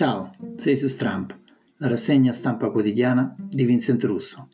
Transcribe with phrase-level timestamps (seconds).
[0.00, 1.34] Ciao, sei su Stramp,
[1.76, 4.48] la rassegna stampa quotidiana di Vincent Russo.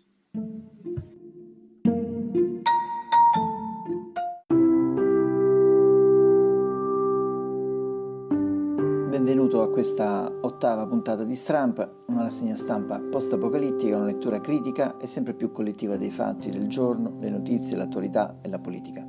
[9.09, 15.07] Benvenuto a questa ottava puntata di Stramp, una rassegna stampa post-apocalittica, una lettura critica e
[15.07, 19.07] sempre più collettiva dei fatti del giorno, le notizie, l'attualità e la politica.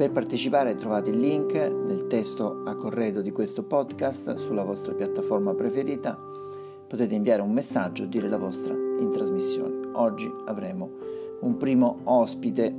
[0.00, 5.52] Per partecipare trovate il link nel testo a corredo di questo podcast sulla vostra piattaforma
[5.52, 6.18] preferita.
[6.88, 9.90] Potete inviare un messaggio o dire la vostra in trasmissione.
[9.92, 10.88] Oggi avremo
[11.40, 12.74] un primo ospite.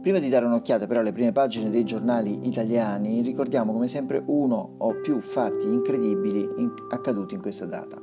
[0.00, 4.76] Prima di dare un'occhiata però alle prime pagine dei giornali italiani, ricordiamo come sempre uno
[4.78, 7.98] o più fatti incredibili in- accaduti in questa data.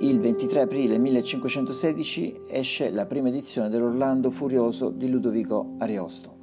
[0.00, 6.33] Il 23 aprile 1516 esce la prima edizione dell'Orlando Furioso di Ludovico Ariosto.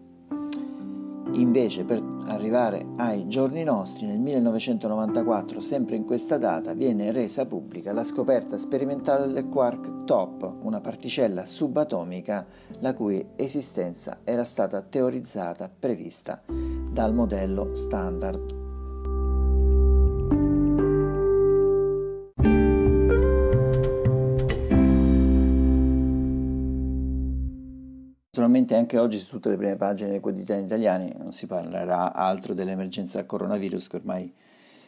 [1.33, 7.93] Invece, per arrivare ai giorni nostri, nel 1994, sempre in questa data, viene resa pubblica
[7.93, 12.45] la scoperta sperimentale del quark top, una particella subatomica
[12.79, 18.60] la cui esistenza era stata teorizzata, prevista dal modello standard
[28.91, 33.25] anche oggi su tutte le prime pagine dei quotidiani italiani non si parlerà altro dell'emergenza
[33.25, 34.33] coronavirus che ormai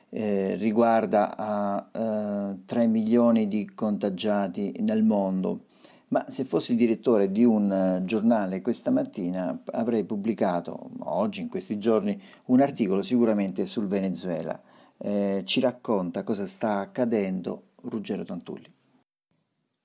[0.09, 5.67] eh, riguarda a eh, 3 milioni di contagiati nel mondo.
[6.09, 11.47] Ma se fossi il direttore di un uh, giornale questa mattina avrei pubblicato oggi, in
[11.47, 14.61] questi giorni, un articolo sicuramente sul Venezuela.
[14.97, 18.71] Eh, ci racconta cosa sta accadendo Ruggero Tantulli.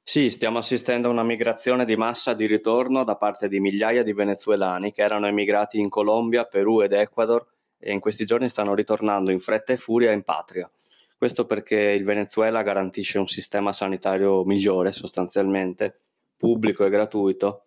[0.09, 4.14] Sì, stiamo assistendo a una migrazione di massa di ritorno da parte di migliaia di
[4.14, 7.47] venezuelani che erano emigrati in Colombia, Perù ed Ecuador
[7.78, 10.67] e in questi giorni stanno ritornando in fretta e furia in patria.
[11.14, 15.98] Questo perché il Venezuela garantisce un sistema sanitario migliore sostanzialmente,
[16.39, 17.67] pubblico e gratuito,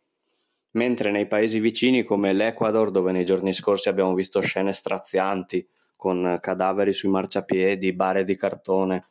[0.72, 5.64] mentre nei paesi vicini come l'Ecuador, dove nei giorni scorsi abbiamo visto scene strazianti
[5.96, 9.10] con cadaveri sui marciapiedi, bare di cartone,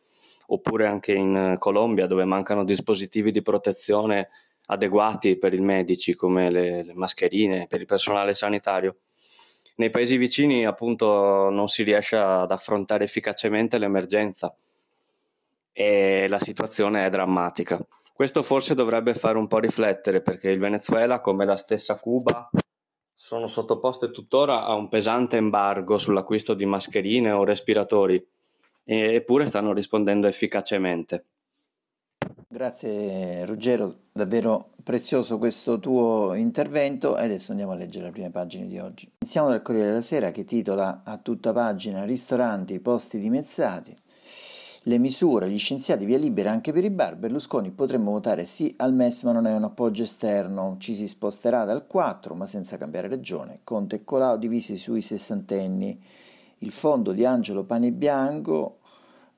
[0.53, 4.29] oppure anche in Colombia dove mancano dispositivi di protezione
[4.67, 8.99] adeguati per i medici come le, le mascherine per il personale sanitario.
[9.77, 14.55] Nei paesi vicini appunto non si riesce ad affrontare efficacemente l'emergenza
[15.73, 17.81] e la situazione è drammatica.
[18.13, 22.51] Questo forse dovrebbe fare un po' riflettere perché il Venezuela, come la stessa Cuba,
[23.15, 28.23] sono sottoposte tuttora a un pesante embargo sull'acquisto di mascherine o respiratori
[28.85, 31.25] eppure stanno rispondendo efficacemente.
[32.53, 38.67] Grazie Ruggero, davvero prezioso questo tuo intervento e adesso andiamo a leggere le prime pagine
[38.67, 39.11] di oggi.
[39.21, 43.97] Iniziamo dal Corriere della Sera che titola a tutta pagina ristoranti, posti dimezzati.
[44.85, 48.95] Le misure, gli scienziati via libera anche per i bar, Berlusconi potremmo votare sì al
[48.95, 53.07] MES ma non è un appoggio esterno, ci si sposterà dal 4 ma senza cambiare
[53.07, 56.03] regione, Conte e Colau divisi sui sessantenni,
[56.63, 58.81] il fondo di Angelo Panebianco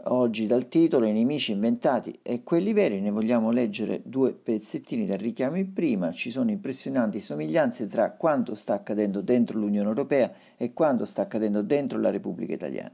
[0.06, 5.18] Oggi dal titolo I nemici inventati e quelli veri ne vogliamo leggere due pezzettini dal
[5.18, 6.10] richiamo in prima.
[6.10, 11.62] Ci sono impressionanti somiglianze tra quanto sta accadendo dentro l'Unione Europea e quanto sta accadendo
[11.62, 12.92] dentro la Repubblica Italiana.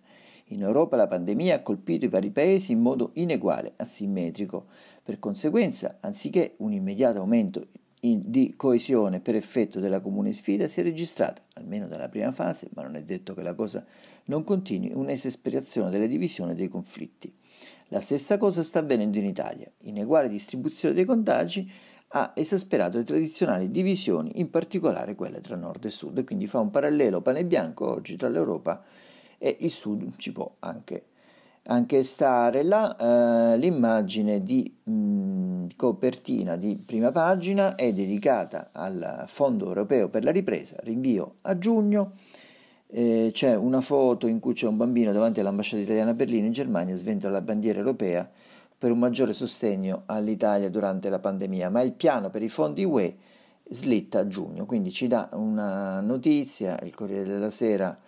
[0.49, 4.67] In Europa la pandemia ha colpito i vari paesi in modo ineguale, asimmetrico.
[5.03, 7.69] Per conseguenza, anziché un immediato aumento
[8.01, 12.83] di coesione per effetto della comune sfida si è registrata, almeno dalla prima fase, ma
[12.83, 13.85] non è detto che la cosa
[14.27, 17.33] non continui, un'esasperazione delle divisioni e dei conflitti.
[17.89, 19.71] La stessa cosa sta avvenendo in Italia.
[19.83, 21.71] Ineguale distribuzione dei contagi
[22.09, 26.71] ha esasperato le tradizionali divisioni, in particolare quelle tra nord e sud, quindi fa un
[26.71, 28.83] parallelo pane bianco oggi tra l'Europa
[29.39, 31.07] e il sud, ci può anche
[31.71, 39.25] anche stare là eh, l'immagine di mh, mm, copertina di prima pagina è dedicata al
[39.27, 42.13] Fondo Europeo per la ripresa, rinvio a giugno.
[42.91, 46.53] Eh, c'è una foto in cui c'è un bambino davanti all'ambasciata italiana a Berlino in
[46.53, 48.29] Germania sventola la bandiera europea
[48.79, 53.17] per un maggiore sostegno all'Italia durante la pandemia, ma il piano per i fondi UE
[53.71, 57.99] slitta a giugno, quindi ci dà una notizia, il Corriere della Sera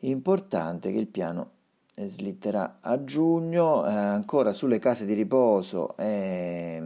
[0.00, 1.50] importante che il piano
[1.96, 6.82] slitterà a giugno, eh, ancora sulle case di riposo eh,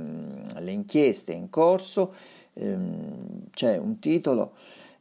[0.58, 2.14] le inchieste in corso,
[2.54, 4.52] ehm, c'è un titolo,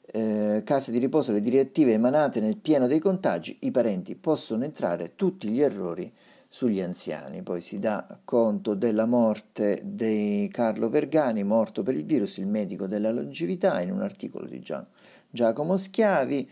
[0.06, 5.15] eh, case di riposo, le direttive emanate nel pieno dei contagi, i parenti possono entrare
[5.15, 6.12] tutti gli errori
[6.48, 12.38] sugli anziani, poi si dà conto della morte di Carlo Vergani, morto per il virus,
[12.38, 14.88] il medico della longevità, in un articolo di Gian,
[15.30, 16.50] Giacomo Schiavi,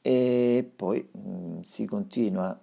[0.00, 2.58] e poi mh, si continua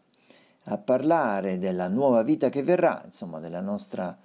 [0.65, 4.17] a parlare della nuova vita che verrà, insomma della nostra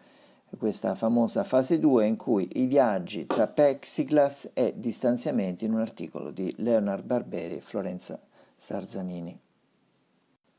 [0.56, 6.30] questa famosa fase 2 in cui i viaggi tra plexiglass e distanziamenti in un articolo
[6.30, 8.18] di Leonard Barberi e Florenza
[8.56, 9.38] Sarzanini.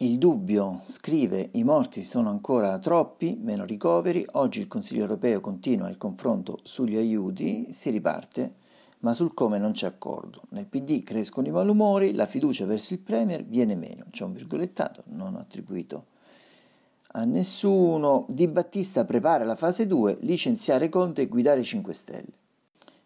[0.02, 5.90] Il dubbio, scrive, i morti sono ancora troppi, meno ricoveri, oggi il Consiglio europeo continua
[5.90, 8.54] il confronto sugli aiuti, si riparte,
[9.00, 10.42] ma sul come non c'è accordo.
[10.50, 15.04] Nel PD crescono i malumori, la fiducia verso il Premier viene meno, c'è un virgolettato
[15.08, 16.06] non attribuito
[17.12, 18.26] a nessuno.
[18.28, 22.38] Di Battista prepara la fase 2, licenziare Conte e guidare 5 Stelle.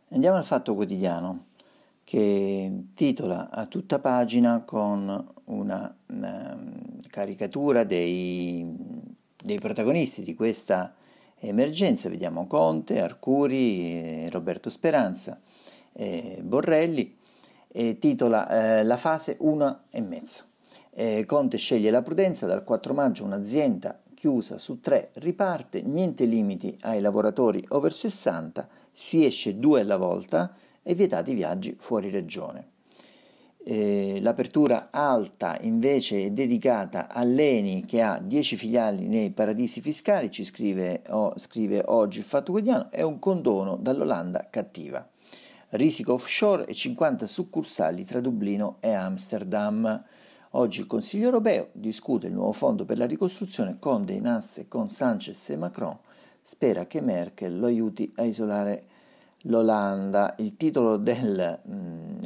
[0.09, 1.45] Andiamo al Fatto Quotidiano
[2.03, 6.59] che titola a tutta pagina con una, una
[7.09, 8.65] caricatura dei,
[9.41, 10.93] dei, protagonisti di questa
[11.39, 12.09] emergenza.
[12.09, 15.39] Vediamo Conte, Arcuri, Roberto Speranza,
[15.93, 17.15] eh, Borrelli
[17.67, 20.43] e titola eh, La fase 1 e mezzo.
[20.91, 26.77] Eh, Conte sceglie la prudenza, dal 4 maggio un'azienda chiusa su tre riparte, niente limiti
[26.81, 32.69] ai lavoratori over 60, si esce due alla volta e vietati viaggi fuori regione.
[33.65, 40.43] Eh, l'apertura alta invece è dedicata all'Eni che ha 10 filiali nei paradisi fiscali, ci
[40.43, 45.05] scrive, oh, scrive oggi il Fatto Quotidiano, è un condono dall'Olanda cattiva.
[45.73, 50.03] Risico offshore e 50 succursali tra Dublino e Amsterdam.
[50.51, 54.91] Oggi il Consiglio europeo discute il nuovo fondo per la ricostruzione con dei nasse con
[54.91, 55.97] Sanchez e Macron.
[56.43, 58.83] Spera che Merkel lo aiuti a isolare
[59.45, 60.35] l'Olanda.
[60.37, 62.19] Il titolo del mm,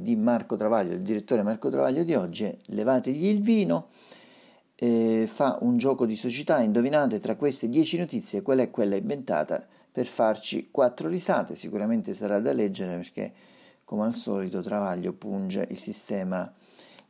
[0.00, 3.88] di Marco Travaglio, il direttore Marco Travaglio di oggi è Levategli il vino.
[4.74, 9.66] Eh, fa un gioco di società, indovinate tra queste 10 notizie qual è quella inventata
[10.00, 11.54] per farci quattro risate.
[11.54, 13.30] Sicuramente sarà da leggere perché,
[13.84, 16.50] come al solito, Travaglio punge il sistema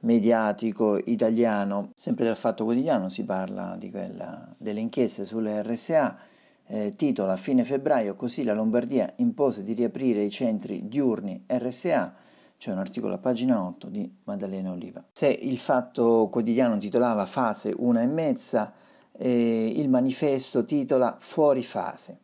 [0.00, 1.92] mediatico italiano.
[1.96, 6.18] Sempre dal Fatto Quotidiano si parla quella, delle inchieste sulle RSA.
[6.66, 12.14] Eh, titola a fine febbraio così la Lombardia impose di riaprire i centri diurni RSA
[12.56, 15.02] c'è un articolo a pagina 8 di Maddalena Oliva.
[15.12, 18.72] Se il Fatto Quotidiano titolava fase una e mezza,
[19.12, 22.18] eh, il manifesto titola fuori fase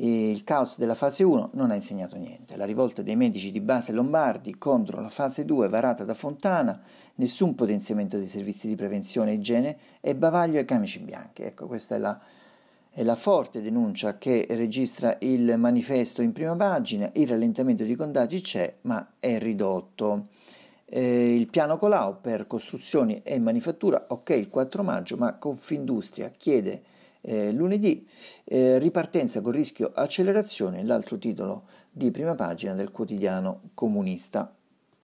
[0.00, 2.56] il caos della fase 1 non ha insegnato niente.
[2.56, 6.80] La rivolta dei medici di base lombardi contro la fase 2 varata da Fontana,
[7.16, 11.42] nessun potenziamento dei servizi di prevenzione e igiene e bavaglio ai camici bianchi.
[11.42, 12.16] Ecco, questa è la,
[12.90, 17.10] è la forte denuncia che registra il manifesto in prima pagina.
[17.14, 20.28] Il rallentamento dei contagi c'è, ma è ridotto.
[20.84, 26.82] Eh, il piano Colau per costruzioni e manifattura, ok il 4 maggio, ma Confindustria chiede
[27.20, 28.06] eh, lunedì,
[28.44, 34.52] eh, ripartenza con rischio accelerazione, l'altro titolo di prima pagina del quotidiano comunista.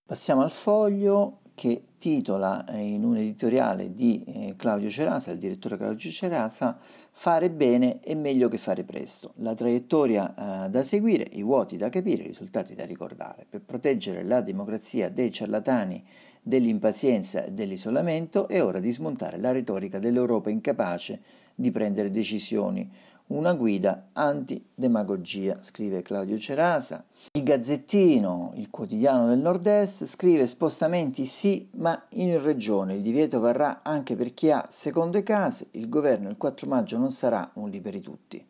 [0.05, 5.77] Passiamo al foglio che titola eh, in un editoriale di eh, Claudio Cerasa, il direttore
[5.77, 6.77] Claudio Cerasa,
[7.17, 9.31] Fare bene è meglio che fare presto.
[9.37, 13.45] La traiettoria eh, da seguire, i vuoti da capire, i risultati da ricordare.
[13.49, 16.03] Per proteggere la democrazia dei ciarlatani,
[16.41, 21.21] dell'impazienza e dell'isolamento è ora di smontare la retorica dell'Europa incapace
[21.55, 22.91] di prendere decisioni.
[23.27, 27.03] Una guida antidemagogia, scrive Claudio Cerasa.
[27.31, 32.93] Il Gazzettino, il quotidiano del Nord-Est, scrive spostamenti sì, ma in regione.
[32.93, 35.69] Il divieto varrà anche per chi ha seconde case.
[35.71, 38.45] Il governo il 4 maggio non sarà un liberi tutti.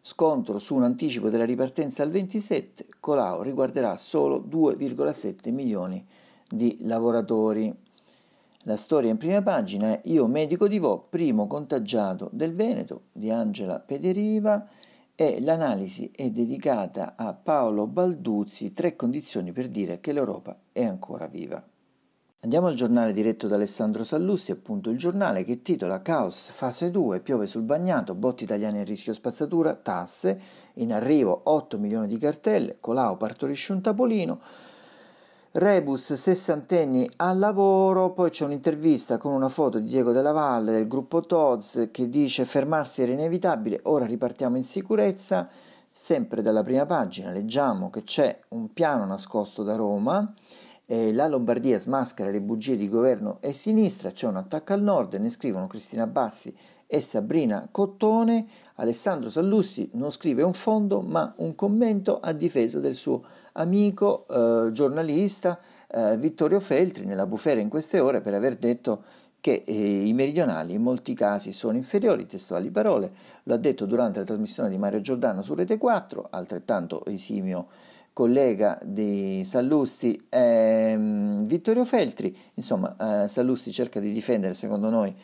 [0.00, 6.04] Scontro su un anticipo della ripartenza al 27, Colau riguarderà solo 2,7 milioni
[6.48, 7.74] di lavoratori.
[8.66, 13.28] La storia in prima pagina è Io medico di Vo, primo contagiato del Veneto di
[13.28, 14.68] Angela Pederiva
[15.16, 21.26] e l'analisi è dedicata a Paolo Balduzzi, tre condizioni per dire che l'Europa è ancora
[21.26, 21.60] viva.
[22.44, 27.18] Andiamo al giornale diretto da Alessandro Sallusti, appunto il giornale che titola Caos fase 2,
[27.18, 30.40] piove sul bagnato, botti italiani a rischio spazzatura, tasse,
[30.74, 34.40] in arrivo 8 milioni di cartelle, Colau partorisce un tapolino,
[35.54, 40.86] Rebus sessantenni al lavoro, poi c'è un'intervista con una foto di Diego Della Valle del
[40.86, 45.46] gruppo Toz che dice fermarsi era inevitabile, ora ripartiamo in sicurezza.
[45.90, 50.32] Sempre dalla prima pagina leggiamo che c'è un piano nascosto da Roma,
[50.86, 55.12] eh, la Lombardia smaschera le bugie di governo e sinistra, c'è un attacco al nord,
[55.16, 56.56] ne scrivono Cristina Bassi
[56.92, 58.46] e Sabrina Cottone.
[58.74, 64.72] Alessandro Sallusti non scrive un fondo ma un commento a difesa del suo amico eh,
[64.72, 65.58] giornalista
[65.88, 69.04] eh, Vittorio Feltri nella bufera in queste ore per aver detto
[69.40, 73.12] che eh, i meridionali in molti casi sono inferiori, testuali parole,
[73.44, 77.68] lo ha detto durante la trasmissione di Mario Giordano su Rete 4, altrettanto esimio
[78.12, 85.14] collega di Sallusti ehm, Vittorio Feltri, insomma eh, Sallusti cerca di difendere secondo noi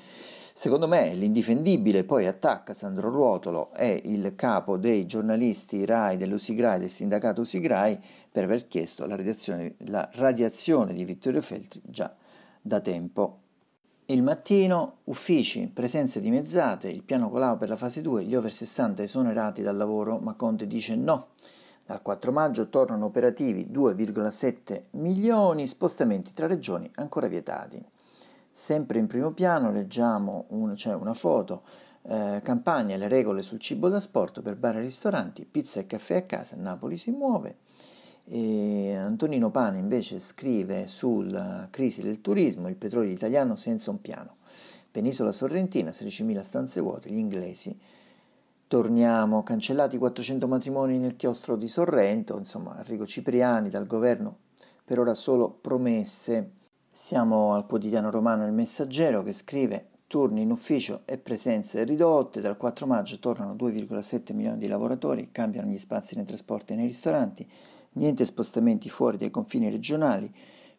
[0.58, 6.90] Secondo me l'indifendibile poi attacca Sandro Ruotolo e il capo dei giornalisti RAI dell'Usigrai, del
[6.90, 7.96] sindacato Usigrai,
[8.28, 12.12] per aver chiesto la radiazione, la radiazione di Vittorio Feltri già
[12.60, 13.36] da tempo.
[14.06, 19.00] Il mattino, uffici, presenze dimezzate, il piano Colau per la fase 2, gli over 60
[19.00, 21.28] esonerati dal lavoro, ma Conte dice no.
[21.86, 27.80] Dal 4 maggio tornano operativi 2,7 milioni, spostamenti tra regioni ancora vietati.
[28.58, 31.62] Sempre in primo piano leggiamo un, cioè una foto,
[32.02, 36.16] eh, campagna le regole sul cibo da sport per bar e ristoranti, pizza e caffè
[36.16, 37.58] a casa, Napoli si muove.
[38.24, 44.38] E Antonino Pane invece scrive sulla crisi del turismo, il petrolio italiano senza un piano.
[44.90, 47.78] Penisola Sorrentina, 16.000 stanze vuote, gli inglesi.
[48.66, 54.36] Torniamo, cancellati 400 matrimoni nel chiostro di Sorrento, insomma, Enrico Cipriani dal governo,
[54.84, 56.56] per ora solo promesse.
[57.00, 62.56] Siamo al quotidiano romano Il Messaggero che scrive turni in ufficio e presenze ridotte, dal
[62.56, 67.48] 4 maggio tornano 2,7 milioni di lavoratori, cambiano gli spazi nei trasporti e nei ristoranti,
[67.92, 70.28] niente spostamenti fuori dai confini regionali,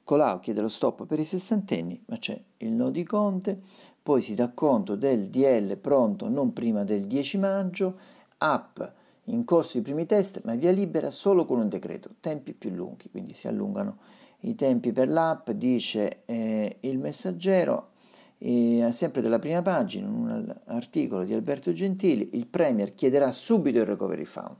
[0.03, 3.57] Colau chiede lo stop per i sessantenni, ma c'è il no di Conte,
[4.03, 7.97] poi si dà conto del DL pronto non prima del 10 maggio,
[8.39, 8.81] app
[9.29, 13.09] in corso i primi test, ma via libera solo con un decreto, tempi più lunghi,
[13.09, 13.99] quindi si allungano
[14.41, 17.89] i tempi per l'app, dice eh, il messaggero,
[18.37, 23.79] eh, sempre della prima pagina, in un articolo di Alberto Gentili, il Premier chiederà subito
[23.79, 24.55] il recovery fund.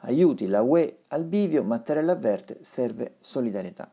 [0.00, 3.90] Aiuti la UE al bivio, Mattarella avverte, serve solidarietà.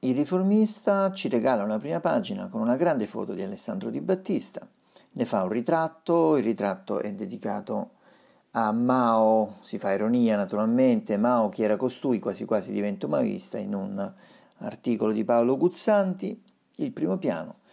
[0.00, 4.66] Il riformista ci regala una prima pagina con una grande foto di Alessandro Di Battista,
[5.12, 7.90] ne fa un ritratto, il ritratto è dedicato
[8.52, 13.74] a Mao, si fa ironia naturalmente, Mao chi era costui quasi quasi diventa maoista in
[13.74, 14.12] un
[14.58, 16.42] articolo di Paolo Guzzanti,
[16.76, 17.64] il primo piano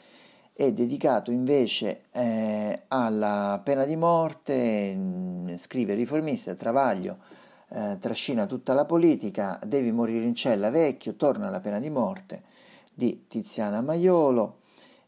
[0.55, 7.17] è dedicato invece eh, alla pena di morte, mm, scrive riformista, Travaglio
[7.69, 12.43] eh, trascina tutta la politica, devi morire in cella vecchio, torna alla pena di morte
[12.93, 14.59] di Tiziana Maiolo.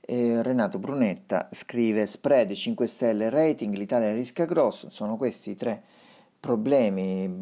[0.08, 5.84] Eh, Renato Brunetta scrive spread 5 stelle rating, l'Italia rischia grosso, sono questi i tre
[6.46, 7.40] problemi,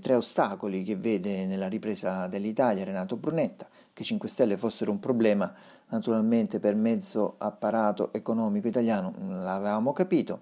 [0.00, 5.54] tre ostacoli che vede nella ripresa dell'Italia Renato Brunetta, che 5 Stelle fossero un problema
[5.90, 10.40] naturalmente per mezzo apparato economico italiano, l'avevamo capito.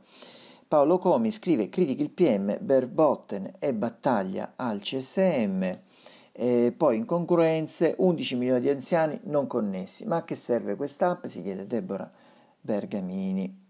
[0.66, 5.78] Paolo Comi scrive critica il PM, Berbotten e battaglia al CSM,
[6.32, 10.06] e poi incongruenze, 11 milioni di anziani non connessi.
[10.06, 11.26] Ma a che serve quest'app?
[11.26, 12.10] si chiede Deborah
[12.58, 13.67] Bergamini.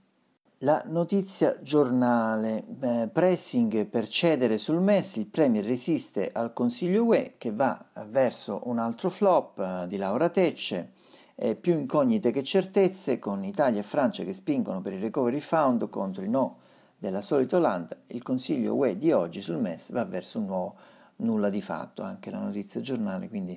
[0.62, 7.34] La notizia giornale, eh, pressing per cedere sul MES, il Premier resiste al Consiglio UE
[7.38, 10.94] che va verso un altro flop eh, di Laura Tecce,
[11.36, 15.88] eh, più incognite che certezze con Italia e Francia che spingono per il recovery fund
[15.90, 16.56] contro i no
[16.98, 20.74] della solita Olanda, il Consiglio UE di oggi sul MES va verso un nuovo
[21.18, 23.56] nulla di fatto, anche la notizia giornale quindi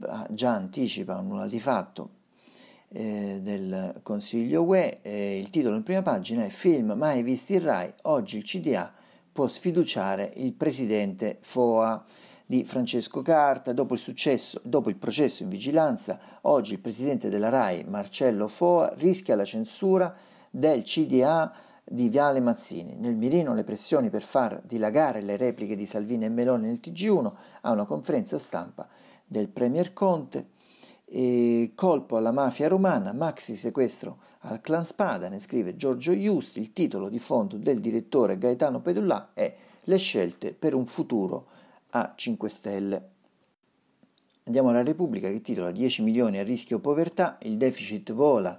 [0.00, 2.16] ah, già anticipa un nulla di fatto
[2.88, 4.98] eh, del Consiglio UE.
[5.02, 8.92] Eh, il titolo in prima pagina è Film mai visti in Rai, oggi il CDA
[9.32, 12.04] può sfiduciare il presidente FOA
[12.44, 13.72] di Francesco Carta.
[13.72, 18.92] Dopo il, successo, dopo il processo in vigilanza, oggi il presidente della RAI, Marcello Foa,
[18.96, 20.14] rischia la censura
[20.50, 21.52] del CDA
[21.84, 22.96] di Viale Mazzini.
[22.96, 27.32] Nel mirino le pressioni per far dilagare le repliche di Salvini e Meloni nel TG1
[27.62, 28.88] a una conferenza stampa
[29.24, 30.56] del Premier Conte.
[31.10, 36.74] E colpo alla mafia romana, maxi sequestro al clan Spada, ne scrive Giorgio Iusti, il
[36.74, 41.46] titolo di fondo del direttore Gaetano Pedullà è Le scelte per un futuro
[41.90, 43.08] a 5 Stelle.
[44.44, 48.58] Andiamo alla Repubblica che titola 10 milioni a rischio povertà, il deficit vola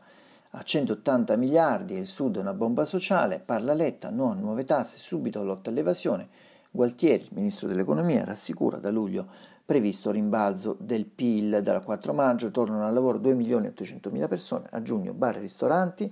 [0.52, 4.98] a 180 miliardi il Sud è una bomba sociale, parla Letta, no a nuove tasse,
[4.98, 6.28] subito lotta all'evasione.
[6.72, 9.28] Gualtieri, ministro dell'economia, rassicura da luglio
[9.70, 14.28] previsto rimbalzo del PIL dal 4 maggio, tornano al lavoro 2 milioni e 800 mila
[14.28, 16.12] persone, a giugno bar e ristoranti,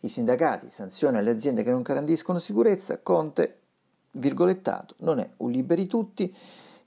[0.00, 3.58] i sindacati sanzione alle aziende che non garantiscono sicurezza, Conte,
[4.12, 6.34] virgolettato, non è un liberi tutti,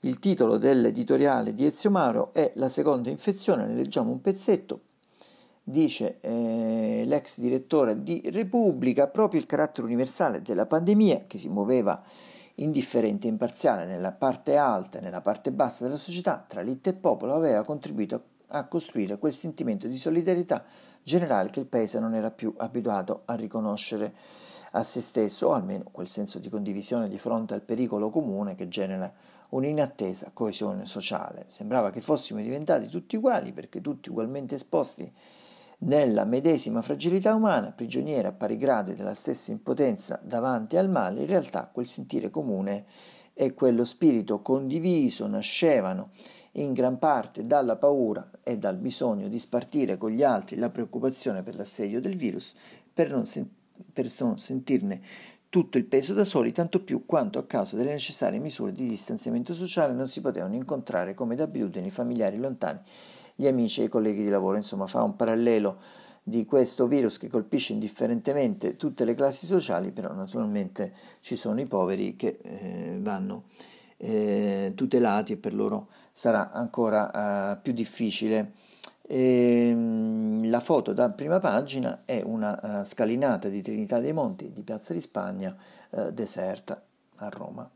[0.00, 4.80] il titolo dell'editoriale di Ezio Maro è La seconda infezione, ne leggiamo un pezzetto,
[5.62, 12.02] dice eh, l'ex direttore di Repubblica, proprio il carattere universale della pandemia che si muoveva
[12.58, 16.94] indifferente e imparziale nella parte alta e nella parte bassa della società, tra elite e
[16.94, 20.64] popolo, aveva contribuito a costruire quel sentimento di solidarietà
[21.02, 24.14] generale che il paese non era più abituato a riconoscere
[24.72, 28.68] a se stesso, o almeno quel senso di condivisione di fronte al pericolo comune che
[28.68, 29.10] genera
[29.50, 31.44] un'inattesa coesione sociale.
[31.46, 35.10] Sembrava che fossimo diventati tutti uguali perché tutti ugualmente esposti
[35.80, 41.26] nella medesima fragilità umana, prigioniera a pari gradi della stessa impotenza davanti al male, in
[41.26, 42.84] realtà quel sentire comune
[43.32, 46.10] e quello spirito condiviso nascevano
[46.52, 51.44] in gran parte dalla paura e dal bisogno di spartire con gli altri la preoccupazione
[51.44, 52.54] per l'assedio del virus,
[52.92, 53.48] per non, sen-
[53.92, 55.00] per non sentirne
[55.48, 59.54] tutto il peso da soli, tanto più quanto a causa delle necessarie misure di distanziamento
[59.54, 62.80] sociale non si potevano incontrare come d'abitudine i familiari lontani
[63.40, 65.78] gli amici e i colleghi di lavoro, insomma fa un parallelo
[66.24, 71.66] di questo virus che colpisce indifferentemente tutte le classi sociali, però naturalmente ci sono i
[71.66, 73.44] poveri che eh, vanno
[73.96, 78.54] eh, tutelati e per loro sarà ancora eh, più difficile.
[79.06, 84.52] E, ehm, la foto da prima pagina è una uh, scalinata di Trinità dei Monti
[84.52, 85.56] di Piazza di Spagna
[85.90, 86.82] uh, deserta
[87.18, 87.70] a Roma.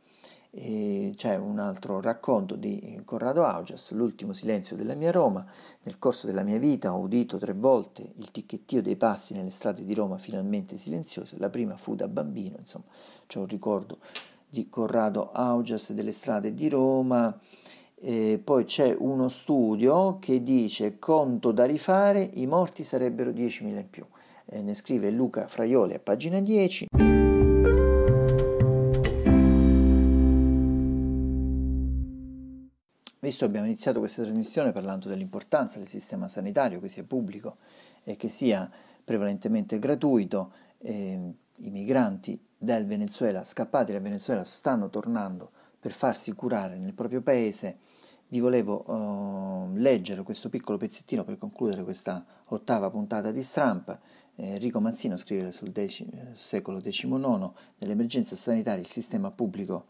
[0.55, 5.47] E c'è un altro racconto di Corrado Augias, L'ultimo silenzio della mia Roma.
[5.85, 9.83] Nel corso della mia vita ho udito tre volte il ticchettio dei passi nelle strade
[9.83, 11.39] di Roma finalmente silenziose.
[11.39, 12.85] La prima fu da bambino, insomma,
[13.27, 14.01] c'è un ricordo
[14.47, 17.35] di Corrado Augias delle strade di Roma.
[17.95, 23.89] E poi c'è uno studio che dice conto da rifare, i morti sarebbero 10.000 in
[23.89, 24.05] più.
[24.45, 26.89] E ne scrive Luca Fraioli a pagina 10.
[33.23, 37.59] Visto che abbiamo iniziato questa trasmissione parlando dell'importanza del sistema sanitario, che sia pubblico
[38.03, 38.69] e che sia
[39.05, 46.79] prevalentemente gratuito, eh, i migranti del Venezuela, scappati dal Venezuela, stanno tornando per farsi curare
[46.79, 47.79] nel proprio paese,
[48.27, 53.99] vi volevo uh, leggere questo piccolo pezzettino per concludere questa ottava puntata di Stramp.
[54.35, 59.87] Eh, Enrico Mazzino scrive sul dec- secolo XIX, nell'emergenza sanitaria il sistema pubblico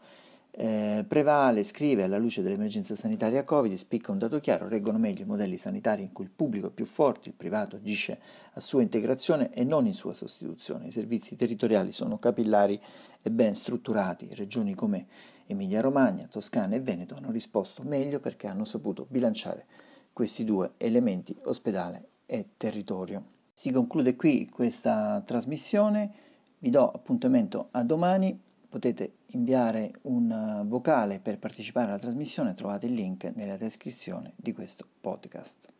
[0.55, 5.25] eh, prevale, scrive alla luce dell'emergenza sanitaria Covid, spicca un dato chiaro, reggono meglio i
[5.25, 8.19] modelli sanitari in cui il pubblico è più forte, il privato agisce
[8.53, 10.87] a sua integrazione e non in sua sostituzione.
[10.87, 12.79] I servizi territoriali sono capillari
[13.23, 14.29] e ben strutturati.
[14.35, 15.07] Regioni come
[15.47, 19.65] Emilia-Romagna, Toscana e Veneto hanno risposto meglio perché hanno saputo bilanciare
[20.13, 23.23] questi due elementi, ospedale e territorio.
[23.55, 26.11] Si conclude qui questa trasmissione,
[26.59, 28.39] vi do appuntamento a domani
[28.73, 34.51] potete inviare un eh, vocale per partecipare alla trasmissione, trovate il link nella descrizione di
[34.51, 35.71] questo podcast.